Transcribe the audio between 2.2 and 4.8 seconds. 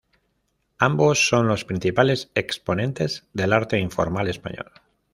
exponentes del arte informal español.